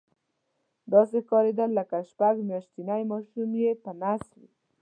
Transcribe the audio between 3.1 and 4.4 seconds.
ماشوم یې په نس